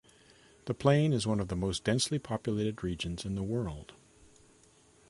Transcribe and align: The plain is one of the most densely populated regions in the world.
The 0.65 0.73
plain 0.73 1.13
is 1.13 1.27
one 1.27 1.39
of 1.39 1.47
the 1.49 1.55
most 1.55 1.83
densely 1.83 2.17
populated 2.17 2.83
regions 2.83 3.23
in 3.23 3.35
the 3.35 3.43
world. 3.43 3.93